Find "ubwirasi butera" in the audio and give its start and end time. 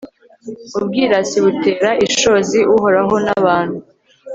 0.77-1.89